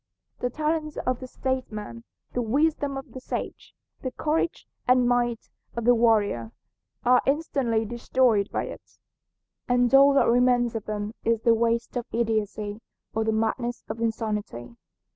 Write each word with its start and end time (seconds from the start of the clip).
The 0.39 0.49
talents 0.49 0.97
of 1.05 1.19
the 1.19 1.27
statesman, 1.27 2.03
the 2.33 2.41
wisdom 2.41 2.97
of 2.97 3.11
the 3.11 3.19
sage, 3.19 3.75
the 4.01 4.09
courage 4.09 4.67
and 4.87 5.07
might 5.07 5.47
of 5.75 5.85
the 5.85 5.93
warrior, 5.93 6.53
are 7.05 7.21
instantly 7.27 7.85
destroyed 7.85 8.49
by 8.51 8.63
it, 8.63 8.97
and 9.69 9.93
all 9.93 10.15
that 10.15 10.25
remains 10.27 10.73
of 10.73 10.85
them 10.85 11.13
is 11.23 11.41
the 11.41 11.53
waste 11.53 11.95
of 11.97 12.07
idiocy 12.11 12.81
or 13.13 13.23
the 13.23 13.31
madness 13.31 13.83
of 13.89 14.01
insanity. 14.01 14.75